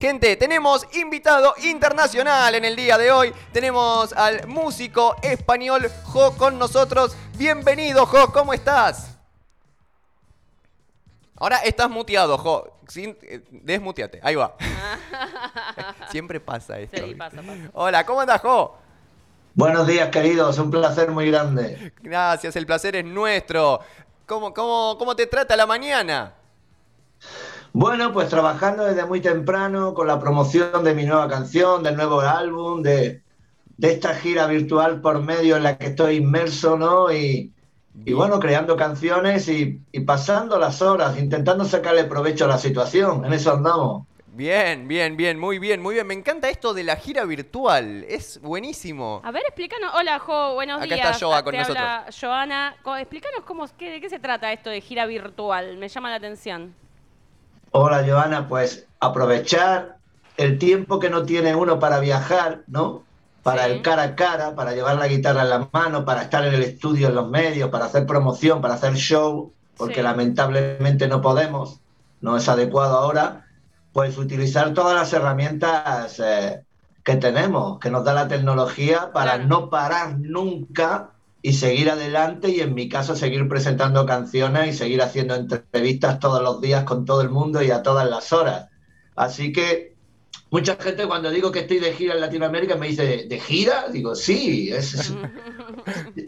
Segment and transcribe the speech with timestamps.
[0.00, 3.34] Gente, tenemos invitado internacional en el día de hoy.
[3.52, 7.16] Tenemos al músico español Jo con nosotros.
[7.36, 9.18] Bienvenido, Jo, ¿cómo estás?
[11.34, 12.78] Ahora estás muteado, Jo.
[12.86, 14.54] Sin, eh, desmuteate, ahí va.
[16.12, 17.04] Siempre pasa esto.
[17.04, 17.70] Sí, pasa, pasa.
[17.72, 18.78] Hola, ¿cómo andas, Jo?
[19.54, 20.60] Buenos días, queridos.
[20.60, 21.92] Un placer muy grande.
[22.00, 23.80] Gracias, el placer es nuestro.
[24.26, 26.37] ¿Cómo, cómo, cómo te trata la mañana?
[27.72, 32.20] Bueno, pues trabajando desde muy temprano con la promoción de mi nueva canción, del nuevo
[32.20, 33.22] álbum, de,
[33.76, 37.12] de esta gira virtual por medio en la que estoy inmerso, ¿no?
[37.12, 37.54] Y,
[38.04, 43.24] y bueno, creando canciones y, y pasando las horas, intentando sacarle provecho a la situación.
[43.24, 44.06] En eso andamos.
[44.26, 46.06] Bien, bien, bien, muy bien, muy bien.
[46.06, 48.04] Me encanta esto de la gira virtual.
[48.08, 49.20] Es buenísimo.
[49.24, 49.92] A ver, explícanos.
[49.94, 51.10] Hola, Jo, buenos Acá días.
[51.12, 51.84] está Joa con Te nosotros.
[51.84, 52.76] habla Joana.
[53.00, 55.76] Explícanos cómo, qué, de qué se trata esto de gira virtual.
[55.78, 56.74] Me llama la atención.
[57.70, 59.98] Hola, Joana, pues aprovechar
[60.36, 63.08] el tiempo que no tiene uno para viajar, ¿no?
[63.42, 63.70] Para Sí.
[63.72, 66.62] el cara a cara, para llevar la guitarra en la mano, para estar en el
[66.62, 70.02] estudio, en los medios, para hacer promoción, para hacer show, porque Sí.
[70.02, 71.82] lamentablemente no podemos,
[72.20, 73.48] no es adecuado ahora,
[73.92, 76.64] pues utilizar todas las herramientas eh,
[77.04, 79.48] que tenemos, que nos da la tecnología para Claro.
[79.48, 85.02] no parar nunca y seguir adelante y en mi caso seguir presentando canciones y seguir
[85.02, 88.68] haciendo entrevistas todos los días con todo el mundo y a todas las horas.
[89.14, 89.94] Así que
[90.50, 93.88] mucha gente cuando digo que estoy de gira en Latinoamérica me dice, ¿de gira?
[93.88, 95.12] Digo, sí, es,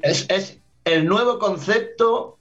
[0.03, 2.40] es, es el nuevo concepto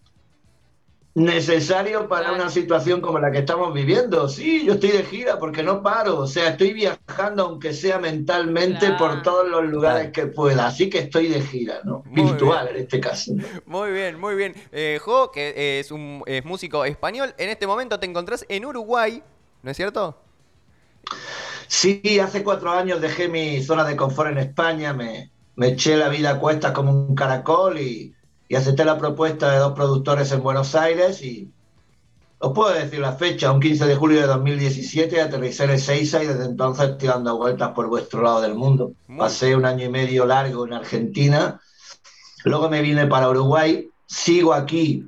[1.16, 4.28] necesario para una situación como la que estamos viviendo.
[4.30, 8.96] Sí, yo estoy de gira porque no paro, o sea, estoy viajando aunque sea mentalmente
[8.96, 8.98] Claro.
[8.98, 10.14] por todos los lugares Claro.
[10.14, 12.04] que pueda, así que estoy de gira, ¿no?
[12.06, 12.70] Muy Virtual bien.
[12.70, 13.34] en este caso.
[13.66, 14.56] Muy bien, muy bien.
[14.72, 19.24] Eh, jo, que es un es músico español, en este momento te encontrás en Uruguay,
[19.64, 20.18] ¿no es cierto?
[21.68, 26.10] Sí, hace cuatro años dejé mi zona de confort en España, me, me eché la
[26.10, 28.16] vida a cuestas como un caracol y,
[28.50, 31.50] y acepté la propuesta de dos productores en Buenos Aires y
[32.40, 36.28] os puedo decir la fecha, un 15 de julio de 2017 aterricé en Ezeiza y
[36.28, 38.94] desde entonces estoy dando vueltas por vuestro lado del mundo.
[39.18, 41.62] Pasé un año y medio largo en Argentina,
[42.44, 45.06] luego me vine para Uruguay, sigo aquí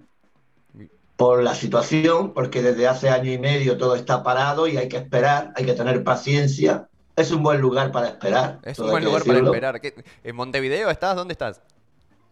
[1.15, 4.97] por la situación, porque desde hace año y medio todo está parado y hay que
[4.97, 6.87] esperar, hay que tener paciencia.
[7.15, 8.59] Es un buen lugar para esperar.
[8.63, 9.53] Es un buen lugar para decirlo.
[9.53, 9.81] esperar.
[9.81, 11.15] ¿Qué- ¿En Montevideo estás?
[11.15, 11.61] ¿Dónde estás?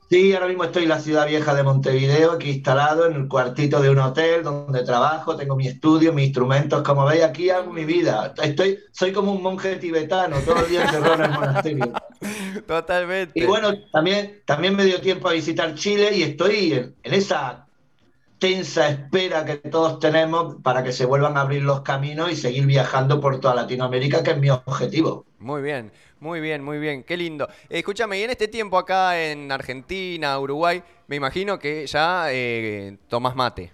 [0.09, 3.79] Sí, ahora mismo estoy en la ciudad vieja de Montevideo, aquí instalado en el cuartito
[3.79, 7.85] de un hotel donde trabajo, tengo mi estudio, mis instrumentos, como veis aquí hago mi
[7.85, 8.33] vida.
[8.41, 11.93] Estoy, soy como un monje tibetano, todo el día encerrado en el monasterio.
[12.67, 13.39] Totalmente.
[13.39, 17.67] Y bueno, también, también me dio tiempo a visitar Chile y estoy en, en esa
[18.39, 22.65] tensa espera que todos tenemos para que se vuelvan a abrir los caminos y seguir
[22.65, 25.25] viajando por toda Latinoamérica, que es mi objetivo.
[25.39, 27.03] Muy bien, muy bien, muy bien.
[27.03, 27.47] Qué lindo.
[27.69, 33.35] Escúchame, y en este tiempo acá en Argentina, Uruguay, me imagino que ya eh, tomás
[33.35, 33.71] mate.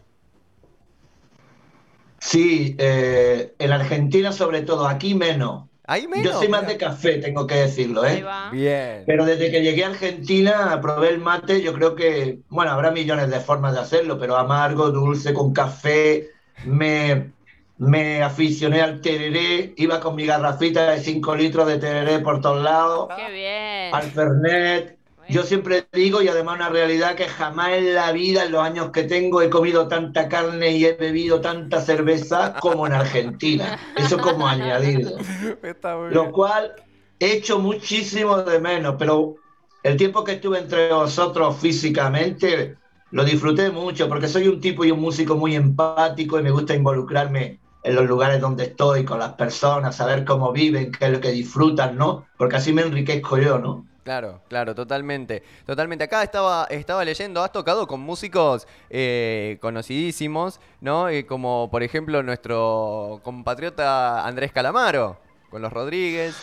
[2.19, 5.65] Sí, eh, en Argentina sobre todo, aquí menos.
[5.87, 6.25] Ahí menos.
[6.25, 8.23] Yo soy más de café, tengo que decirlo, ¿eh?
[8.51, 9.03] Bien.
[9.05, 13.29] Pero desde que llegué a Argentina, probé el mate, yo creo que, bueno, habrá millones
[13.29, 16.29] de formas de hacerlo, pero amargo, dulce, con café,
[16.65, 17.31] me,
[17.77, 22.63] me aficioné al tereré, iba con mi garrafita de 5 litros de tereré por todos
[22.63, 23.93] lados, Qué bien.
[23.93, 24.97] al Fernet.
[25.27, 28.91] Yo siempre digo, y además una realidad, que jamás en la vida, en los años
[28.91, 33.79] que tengo, he comido tanta carne y he bebido tanta cerveza como en Argentina.
[33.95, 35.17] Eso como añadido
[35.63, 36.31] Está muy lo bien.
[36.31, 36.73] cual
[37.19, 39.35] he hecho muchísimo de menos, pero
[39.83, 42.77] el tiempo que estuve entre vosotros físicamente
[43.11, 46.75] lo disfruté mucho, porque soy un tipo y un músico muy empático y me gusta
[46.75, 51.21] involucrarme en los lugares donde estoy, con las personas, saber cómo viven, qué es lo
[51.21, 52.25] que disfrutan, ¿no?
[52.37, 53.85] Porque así me enriquezco yo, ¿no?
[54.05, 55.41] Claro, claro, totalmente.
[55.65, 56.03] Totalmente.
[56.03, 61.09] Acá estaba, estaba leyendo, has tocado con músicos eh, conocidísimos, ¿no?
[61.09, 65.17] Eh, como por ejemplo nuestro compatriota Andrés Calamaro,
[65.49, 66.35] con los Rodríguez.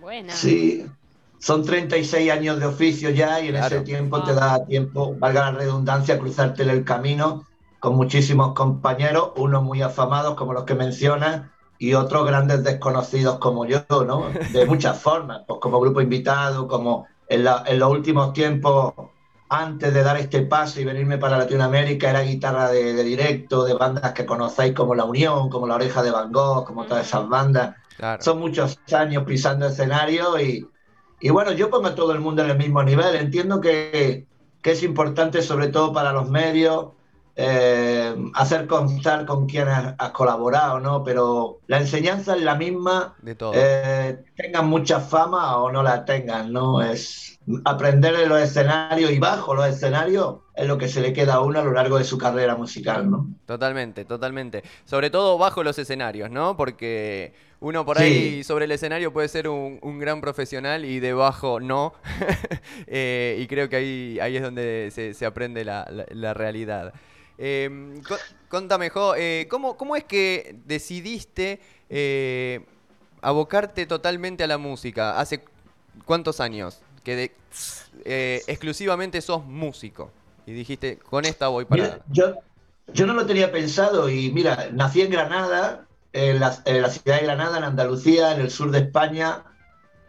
[0.00, 0.32] Buena.
[0.32, 0.86] Sí,
[1.40, 3.76] son 36 años de oficio ya y en Claro.
[3.78, 4.24] ese tiempo Ah.
[4.24, 7.48] te da tiempo, valga la redundancia, cruzarte en el camino
[7.80, 11.50] con muchísimos compañeros, unos muy afamados como los que mencionas
[11.82, 14.40] y otros grandes desconocidos como yo, ¿no?
[14.46, 18.94] De muchas formas, pues como grupo invitado, como en, la- en los últimos tiempos,
[19.48, 23.74] antes de dar este paso y venirme para Latinoamérica, era guitarra de, de directo, de
[23.74, 27.28] bandas que conocéis como La Unión, como La Oreja de Van Gogh, como todas esas
[27.28, 28.18] bandas Claro.
[28.18, 30.72] son muchos años pisando escenario y,
[31.18, 33.16] y bueno, yo pongo a todo el mundo en el mismo nivel.
[33.16, 34.28] Entiendo que,
[34.60, 36.92] que es importante, sobre todo para los medios,
[37.36, 41.02] eh, hacer constar con quién has, has colaborado, ¿no?
[41.04, 43.72] Pero la enseñanza es la misma, De todo.
[43.74, 46.82] eh, tengan mucha fama o no la tengan, ¿no?
[46.82, 51.34] Es aprender en los escenarios y bajo los escenarios es lo que se le queda
[51.34, 53.34] a uno a lo largo de su carrera musical, ¿no?
[53.46, 54.62] Totalmente, totalmente.
[54.84, 56.56] Sobre todo bajo los escenarios, ¿no?
[56.56, 58.04] Porque uno por Sí.
[58.04, 61.92] ahí sobre el escenario puede ser un, un gran profesional y debajo no.
[62.86, 66.92] Eh, y creo que ahí, ahí es donde se, se aprende la, la- la realidad.
[67.44, 68.16] Eh, co-
[68.48, 71.60] contame, Jo, eh, ¿cómo, cómo es que decidiste
[71.90, 72.64] eh,
[73.20, 75.18] abocarte totalmente a la música?
[75.18, 75.42] ¿Hace
[76.04, 77.32] cuántos años que de-
[78.04, 80.12] eh, exclusivamente sos músico?
[80.46, 81.82] Y dijiste, con esta voy para...
[81.82, 82.34] Mira, yo,
[82.94, 87.18] yo no lo tenía pensado y mira, nací en Granada, en la, en la ciudad
[87.18, 89.42] de Granada, en Andalucía, en el sur de España,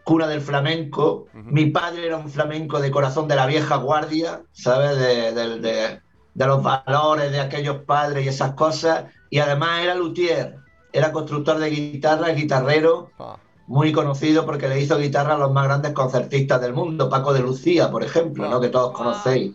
[0.04, 1.26] cuna del flamenco.
[1.32, 4.96] Mi padre era un flamenco de corazón de la vieja guardia, ¿sabes?
[4.98, 6.00] De, de- de-
[6.34, 9.04] de los valores de aquellos padres y esas cosas.
[9.30, 10.56] Y además era luthier,
[10.92, 13.36] era constructor de guitarra, guitarrero, Ah,
[13.66, 17.40] muy conocido porque le hizo guitarra a los más grandes concertistas del mundo, Paco de
[17.40, 18.60] Lucía, por ejemplo, ¿no?
[18.60, 19.54] que todos conocéis.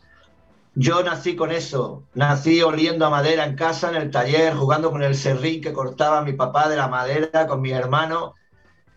[0.75, 5.03] Yo nací con eso, nací oliendo a madera en casa, en el taller, jugando con
[5.03, 8.31] el serrín que cortaba mi papá de la madera, con mis hermanos.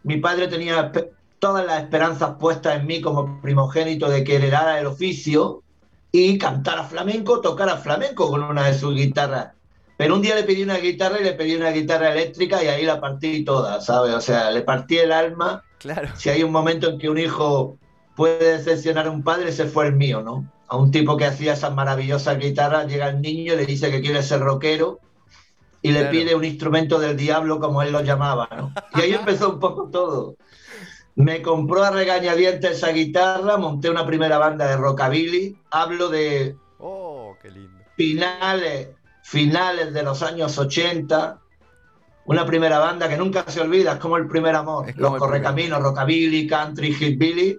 [0.03, 0.93] Mi padre tenía
[1.39, 5.62] todas las esperanzas puestas en mí como primogénito de que heredara el oficio
[6.13, 9.53] y cantara flamenco, tocara flamenco con una de sus guitarras.
[9.97, 12.85] Pero un día le pedí una guitarra y le pedí una guitarra eléctrica y ahí
[12.85, 14.15] la partí toda, ¿sabes?
[14.15, 15.65] O sea, le partí el alma.
[15.79, 16.09] claro.
[16.17, 17.79] Si hay un momento en que un hijo
[18.15, 20.51] puede decepcionar a un padre, ese fue el mío, ¿no?
[20.69, 24.01] A un tipo que hacía esas maravillosas guitarras, llega el niño y le dice que
[24.01, 25.01] quiere ser rockero
[25.83, 28.73] y le pide un instrumento del diablo, como él lo llamaba, ¿no?
[28.95, 30.37] Y ahí empezó un poco todo.
[31.15, 37.37] Me compró a regañadientes esa guitarra, monté una primera banda de rockabilly, hablo de Oh,
[37.41, 37.79] qué lindo.
[37.97, 38.89] finales,
[39.23, 41.39] finales de los años 80,
[42.25, 45.83] una primera banda que nunca se olvida, es como el primer amor, como los correcaminos,
[45.83, 47.59] rockabilly, country, hillbilly,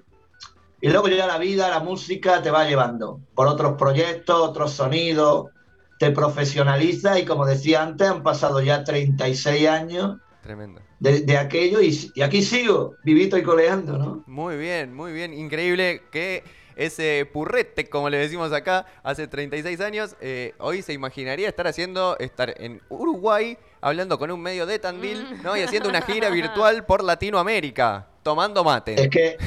[0.82, 5.52] y luego ya la vida, la música te va llevando por otros proyectos, otros sonidos,
[6.00, 10.82] te profesionaliza y como decía antes, han pasado ya 36 años Tremendo.
[11.00, 14.24] de, de aquello y, y aquí sigo, vivito y coleando, ¿no?
[14.28, 15.34] Muy bien, muy bien.
[15.34, 16.44] Increíble que
[16.76, 22.18] ese purrete, como le decimos acá, hace 36 años, eh, hoy se imaginaría estar haciendo,
[22.20, 25.44] estar en Uruguay, hablando con un medio de Tandil, Mm.
[25.44, 25.56] ¿no?
[25.58, 29.02] Y haciendo una gira virtual por Latinoamérica, tomando mate.
[29.02, 29.38] Es que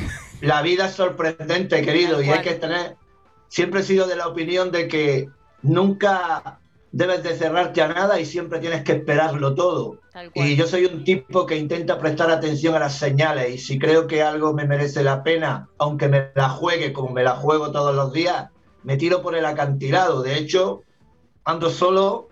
[0.41, 2.97] la vida es sorprendente, querido, y hay que tener.
[3.49, 5.29] Siempre he sido de la opinión de que
[5.63, 6.61] nunca
[6.97, 9.99] debes de cerrarte a nada y siempre tienes que esperarlo todo.
[10.33, 14.07] Y yo soy un tipo que intenta prestar atención a las señales y si creo
[14.07, 17.95] que algo me merece la pena, aunque me la juegue como me la juego todos
[17.95, 18.49] los días,
[18.83, 20.23] me tiro por el acantilado.
[20.23, 20.85] De hecho,
[21.45, 22.29] ando solo,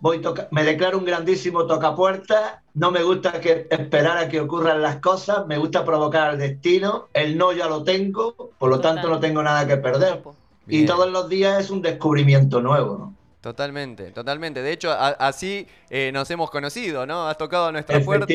[0.00, 4.82] voy toca me declaro un grandísimo tocapuertas, no me gusta que esperar a que ocurran
[4.82, 8.96] las cosas, me gusta provocar al destino, el no ya lo tengo, por lo Total.
[8.96, 10.20] tanto no tengo nada que perder.
[10.68, 13.23] Y todos los días es un descubrimiento nuevo, ¿no?
[13.44, 14.62] Totalmente, totalmente.
[14.62, 17.28] De hecho, a- así eh, nos hemos conocido, ¿no?
[17.28, 18.26] Has tocado nuestra puerta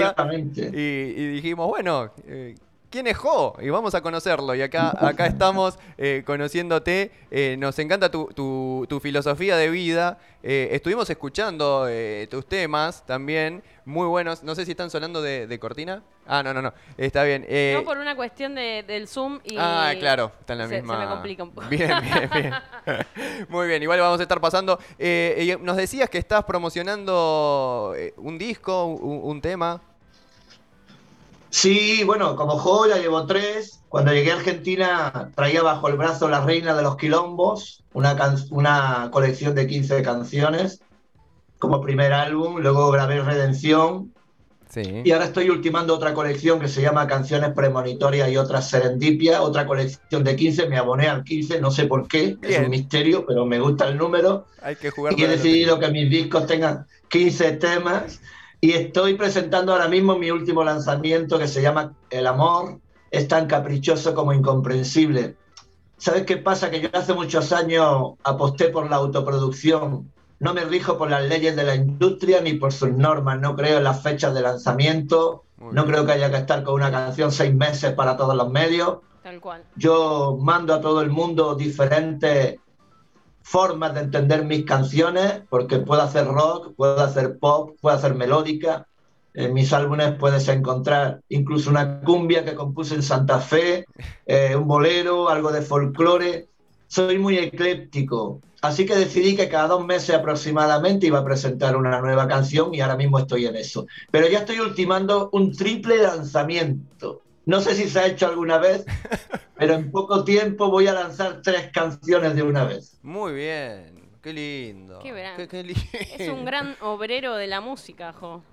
[0.72, 2.54] y, y dijimos, bueno, eh,
[2.90, 3.56] ¿quién es Jo?
[3.62, 4.54] Y vamos a conocerlo.
[4.56, 7.12] Y acá, acá estamos eh, conociéndote.
[7.32, 10.18] Eh, nos encanta tu, tu- tu filosofía de vida.
[10.42, 14.42] Eh, estuvimos escuchando eh, tus temas también, muy buenos.
[14.44, 16.02] No sé si están sonando de, de cortina.
[16.26, 16.74] Ah, no, no, no.
[16.98, 17.46] Está bien.
[17.74, 19.56] No por una cuestión de- del Zoom y...
[19.58, 20.94] Ah, claro, está en la se- misma.
[21.00, 21.68] Se me complica un poco.
[21.70, 22.54] Bien, bien, bien.
[23.50, 24.80] Muy bien, igual vamos a estar pasando.
[24.98, 29.82] Eh, nos decías que estás promocionando un disco, un, un tema.
[31.52, 33.82] Sí, bueno, como juego ya llevo tres.
[33.90, 38.38] Cuando llegué a Argentina traía bajo el brazo La Reina de los Quilombos, una, can-
[38.52, 40.80] una colección de 15 canciones
[41.58, 42.60] como primer álbum.
[42.60, 44.14] Luego grabé Redención
[44.70, 45.02] Sí.
[45.04, 49.66] y ahora estoy ultimando otra colección que se llama Canciones Premonitorias y otras Serendipia, otra
[49.66, 50.70] colección de 15.
[50.70, 53.98] Me aboné al 15, no sé por qué, es un misterio, pero me gusta el
[53.98, 54.46] número.
[54.62, 55.16] Hay que jugar.
[55.18, 58.22] Y he decidido que mis discos tengan 15 temas
[58.62, 62.80] y estoy presentando ahora mismo mi último lanzamiento que se llama El amor
[63.12, 65.36] es tan caprichoso como incomprensible.
[65.98, 66.70] ¿Sabes qué pasa?
[66.70, 70.12] Que yo hace muchos años aposté por la autoproducción.
[70.40, 73.40] No me rijo por las leyes de la industria ni por sus normas.
[73.40, 75.44] No creo en las fechas de lanzamiento.
[75.58, 75.94] Muy No bien.
[75.94, 79.42] creo que haya que estar con una canción seis meses para todos los medios Tal
[79.42, 79.64] cual.
[79.76, 82.58] yo mando a todo el mundo diferentes
[83.50, 88.86] formas de entender mis canciones, porque puedo hacer rock, puedo hacer pop, puedo hacer melódica.
[89.34, 93.86] En mis álbumes puedes encontrar incluso una cumbia que compuse en Santa Fe,
[94.28, 96.48] eh, un bolero, algo de folclore.
[96.88, 98.40] Soy muy ecléptico.
[98.62, 102.82] Así que decidí que cada dos meses aproximadamente iba a presentar una nueva canción y
[102.82, 103.88] ahora mismo estoy en eso.
[104.12, 107.22] Pero ya estoy ultimando un triple lanzamiento.
[107.46, 108.86] No sé si se ha hecho alguna vez,
[109.56, 113.00] pero en poco tiempo voy a lanzar tres canciones de una vez.
[113.02, 115.00] Muy bien, qué lindo.
[115.00, 115.14] Qué.
[115.36, 115.82] Qué- qué lindo.
[115.92, 118.44] Es un gran obrero de la música, Jo.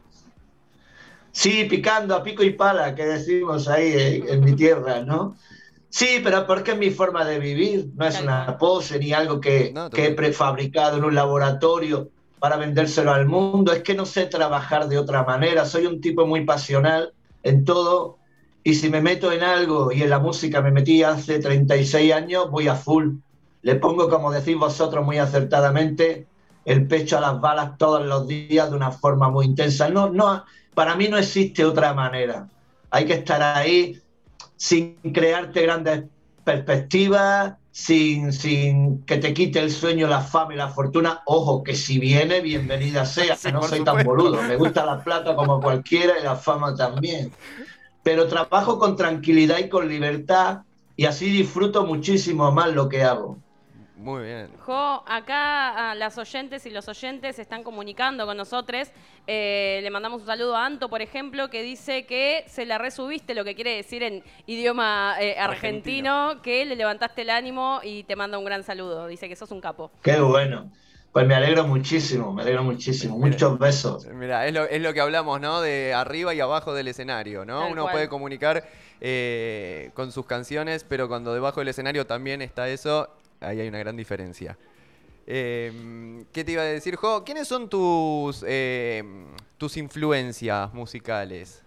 [1.33, 5.37] Sí, picando a pico y pala, que decimos ahí en, en mi tierra, ¿no?
[5.91, 9.73] Sí, pero porque es mi forma de vivir, no es una pose ni algo que,
[9.75, 14.27] No, que he prefabricado en un laboratorio para vendérselo al mundo, es que no sé
[14.27, 17.13] trabajar de otra manera, soy un tipo muy pasional
[17.43, 18.19] en todo
[18.67, 22.51] y si me meto en algo y en la música me metí hace 36 años,
[22.51, 23.19] voy a full.
[23.63, 26.27] Le pongo, como decís vosotros muy acertadamente,
[26.65, 29.89] el pecho a las balas todos los días de una forma muy intensa.
[29.89, 30.45] No, no,
[30.75, 32.49] para mí no existe otra manera.
[32.91, 34.01] Hay que estar ahí
[34.57, 36.03] sin crearte grandes
[36.43, 41.23] perspectivas, sin, sin que te quite el sueño, la fama y la fortuna.
[41.27, 43.37] Ojo, que si viene, bienvenida sea.
[43.37, 44.43] Sí, no soy tan boludo.
[44.43, 47.31] Me gusta la plata como cualquiera y la fama también.
[48.07, 50.61] Pero trabajo con tranquilidad y con libertad
[50.95, 53.37] y así disfruto muchísimo más lo que hago.
[53.97, 54.49] Muy bien.
[54.61, 58.93] Jo, acá ah, las oyentes y los oyentes se están comunicando con nosotros.
[59.27, 63.35] Eh, le mandamos un saludo a Anto, por ejemplo, que dice que se la resubiste,
[63.35, 68.15] lo que quiere decir en idioma eh, argentino, que le levantaste el ánimo y te
[68.15, 69.09] manda un gran saludo.
[69.09, 69.91] Dice que sos un capo.
[70.05, 70.71] Qué bueno.
[71.17, 73.17] Pues me alegro muchísimo, me alegro muchísimo.
[73.17, 74.05] Muchos besos.
[74.05, 75.63] Mira, es lo, es lo que hablamos, ¿no?
[75.63, 77.61] De arriba y abajo del escenario, ¿no?
[77.61, 77.95] Tal Uno cual.
[77.95, 78.69] puede comunicar
[79.01, 83.09] eh, con sus canciones, pero cuando debajo del escenario también está eso,
[83.41, 84.59] ahí hay una gran diferencia.
[85.27, 87.25] Eh, ¿Qué te iba a decir, Jo?
[87.25, 89.03] ¿Quiénes son tus, eh,
[89.57, 91.63] tus influencias musicales?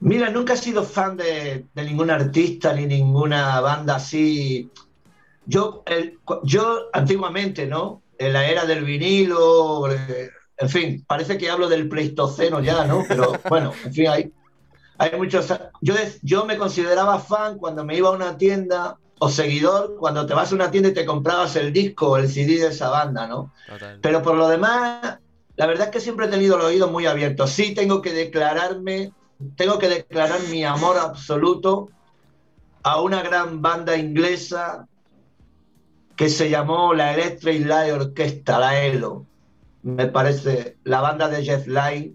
[0.00, 4.70] Mira, nunca he sido fan de, de ningún artista ni ninguna banda así.
[5.44, 8.04] Yo, el- yo antiguamente, ¿no?
[8.18, 13.06] En la era del vinilo, eh, en fin, parece que hablo del Pleistoceno ya, ¿no?
[13.08, 14.32] Pero bueno, en fin, hay,
[14.98, 15.48] hay muchos.
[15.80, 20.34] Yo, yo me consideraba fan cuando me iba a una tienda o seguidor cuando te
[20.34, 23.26] vas a una tienda y te comprabas el disco o el CD de esa banda,
[23.26, 23.52] ¿no?
[23.66, 23.98] Total.
[24.00, 25.18] Pero por lo demás,
[25.56, 27.50] la verdad es que siempre he tenido los oídos muy abiertos.
[27.50, 29.14] Sí tengo que declararme,
[29.56, 31.92] tengo que declarar mi amor absoluto
[32.82, 34.88] a una gran banda inglesa
[36.22, 39.26] que se llamó la Electric Light Orchestra, la ELO.
[39.82, 42.12] Me parece la banda de Jeff Lynne,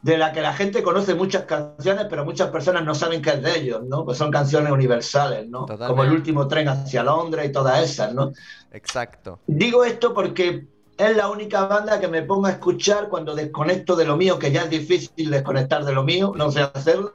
[0.00, 3.42] de la que la gente conoce muchas canciones, pero muchas personas no saben qué es
[3.42, 4.06] de ellos, ¿no?
[4.06, 5.66] Pues son canciones universales, ¿no?
[5.66, 5.88] Totalmente.
[5.88, 8.32] Como el último tren hacia Londres y todas esas, ¿no?
[8.72, 9.40] Exacto.
[9.46, 14.06] Digo esto porque es la única banda que me pongo a escuchar cuando desconecto de
[14.06, 17.14] lo mío, que ya es difícil desconectar de lo mío, no sé hacerlo.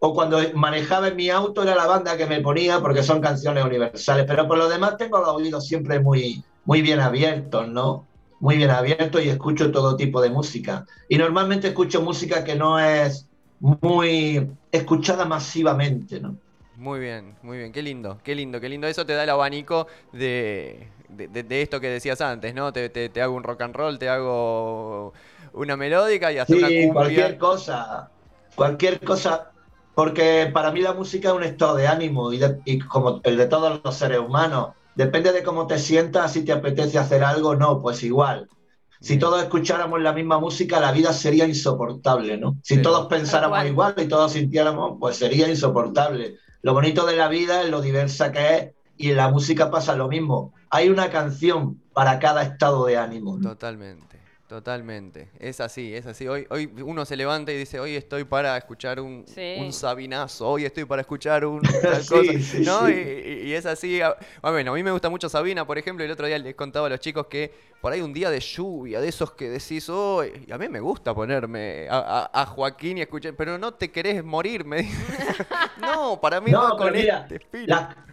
[0.00, 3.64] O cuando manejaba en mi auto era la banda que me ponía porque son canciones
[3.64, 4.24] universales.
[4.28, 8.08] Pero por lo demás tengo los oídos siempre muy, muy bien abiertos, ¿no?
[8.38, 10.84] Muy bien abiertos y escucho todo tipo de música.
[11.08, 13.28] Y normalmente escucho música que no es
[13.58, 16.38] muy escuchada masivamente, ¿no?
[16.74, 17.72] Muy bien, muy bien.
[17.72, 18.86] Qué lindo, qué lindo, qué lindo.
[18.86, 22.72] Eso te da el abanico de, de, de- de esto que decías antes, ¿no?
[22.72, 25.12] Te, te- te hago un rock and roll, te hago
[25.52, 26.88] una melódica y hasta una cumbia.
[26.92, 28.12] cualquier cosa,
[28.54, 29.52] cualquier cosa,
[29.98, 33.36] porque para mí la música es un estado de ánimo y, de- y como el
[33.36, 37.56] de todos los seres humanos, depende de cómo te sientas, si te apetece hacer algo,
[37.56, 38.48] no, pues igual.
[39.00, 39.20] Si Bien.
[39.20, 42.54] todos escucháramos la misma música, la vida sería insoportable, ¿no?
[42.62, 42.82] Si Sí.
[42.82, 46.36] todos pensáramos igual y todos sintiéramos, pues sería insoportable.
[46.62, 49.96] Lo bonito de la vida es lo diversa que es y en la música pasa
[49.96, 50.52] lo mismo.
[50.70, 53.36] Hay una canción para cada estado de ánimo.
[53.36, 53.48] ¿no?
[53.48, 54.17] Totalmente,
[54.48, 55.30] totalmente.
[55.38, 56.26] Es así, es así.
[56.26, 59.42] Hoy, hoy uno se levanta y dice, hoy estoy para escuchar un, Sí.
[59.54, 62.88] un sabinazo, hoy estoy para escuchar un tal Sí, cosa, sí, ¿no?
[62.88, 62.90] sí.
[62.90, 64.00] Y, y- es así.
[64.02, 66.86] Ah, Bueno, a mí me gusta mucho Sabina, por ejemplo, el otro día les contaba
[66.86, 70.24] a los chicos que por ahí un día de lluvia, de esos que decís, oh,
[70.24, 71.98] y a mí me gusta ponerme a,
[72.32, 74.96] a- a Joaquín y escuchar, pero no te querés morir, me dice.
[75.76, 77.42] no, para mí No, no, con mira, este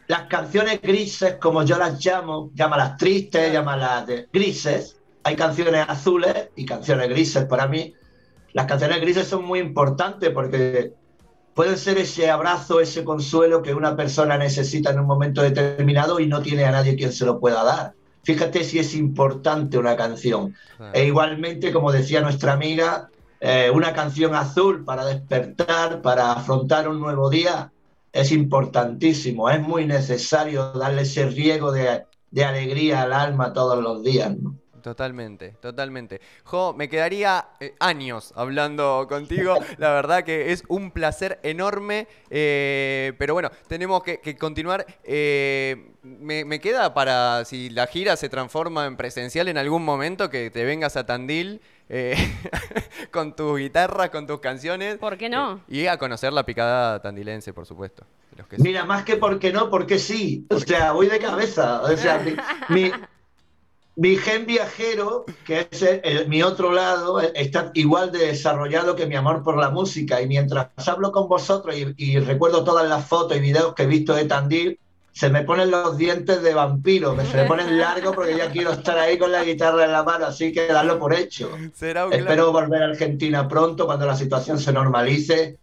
[0.08, 5.02] las canciones grises, como yo las llamo, llámalas tristes, llámalas de grises.
[5.26, 7.96] Hay canciones azules y canciones grises para mí.
[8.54, 10.94] Las canciones grises son muy importantes porque
[11.56, 16.28] pueden ser ese abrazo, ese consuelo que una persona necesita en un momento determinado y
[16.28, 17.96] no tiene a nadie quien se lo pueda dar.
[18.22, 20.54] Fíjate si es importante una canción.
[20.80, 26.88] Ah, E igualmente, como decía nuestra amiga, eh, una canción azul para despertar, para afrontar
[26.88, 27.72] un nuevo día,
[28.14, 29.50] es importantísimo.
[29.50, 34.38] Es muy necesario darle ese riego de, de alegría al alma todos los días.
[34.38, 34.56] ¿no?
[34.86, 36.22] Totalmente, totalmente.
[36.44, 39.56] Jo, me quedaría eh, años hablando contigo.
[39.80, 42.08] La verdad que es un placer enorme.
[42.30, 44.86] eh, pero bueno, tenemos que, que continuar.
[45.04, 50.30] Eh, me, me queda para, si la gira se transforma en presencial en algún momento,
[50.30, 52.16] que te vengas a Tandil eh,
[53.12, 54.98] con tus guitarras, con tus canciones.
[54.98, 55.56] ¿Por qué no?
[55.68, 58.06] eh, y a conocer la picada tandilense, por supuesto.
[58.38, 60.46] los que- Mira, más que porque no, porque sí.
[60.52, 61.82] O sea, voy de cabeza.
[61.82, 62.36] O sea, mi,
[62.70, 62.92] mi,
[63.96, 69.08] mi gen viajero, que es el- el- mi otro lado, está igual de desarrollado que
[69.08, 70.22] mi amor por la música.
[70.22, 73.88] Y mientras hablo con vosotros y, y recuerdo todas las fotos y videos que he
[73.88, 74.80] visto de Tandil,
[75.14, 78.72] se me ponen los dientes de vampiro, que se me ponen largos porque ya quiero
[78.74, 81.50] estar ahí con la guitarra en la mano, así que darlo por hecho.
[81.74, 85.58] Será Espero volver a Argentina pronto cuando la situación se normalice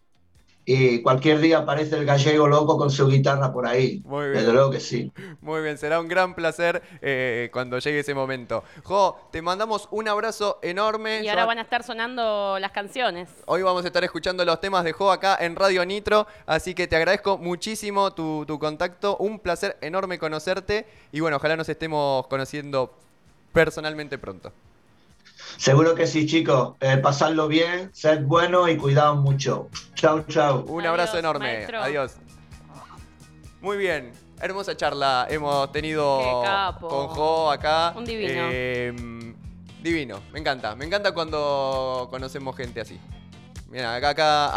[0.64, 4.02] y cualquier día aparece el gallego loco con su guitarra por ahí.
[4.04, 4.38] Muy bien.
[4.38, 5.10] Desde luego que sí.
[5.40, 8.62] Muy bien, será un gran placer eh, cuando llegue ese momento.
[8.84, 11.22] Jo, te mandamos un abrazo enorme.
[11.22, 13.28] Y ahora van a estar sonando las canciones.
[13.46, 16.86] Hoy vamos a estar escuchando los temas de Jo acá en Radio Nitro, así que
[16.86, 22.26] te agradezco muchísimo tu, tu contacto, un placer enorme conocerte y bueno, ojalá nos estemos
[22.28, 22.94] conociendo
[23.52, 24.52] personalmente pronto.
[25.56, 26.74] Seguro que sí, chicos.
[26.80, 29.68] Eh, pasadlo bien, sed buenos y cuidaos mucho.
[29.94, 30.60] Chao, chao.
[30.66, 31.46] Un Adiós, abrazo enorme.
[31.46, 31.80] maestro.
[31.82, 32.16] Adiós.
[33.60, 34.12] Muy bien.
[34.40, 36.42] Hermosa charla hemos tenido
[36.80, 37.92] con Jo acá.
[37.96, 38.48] Un divino.
[38.50, 38.92] Eh,
[39.80, 40.20] divino.
[40.32, 40.74] Me encanta.
[40.74, 42.98] Me encanta cuando conocemos gente así.
[43.70, 44.50] Mira, acá, acá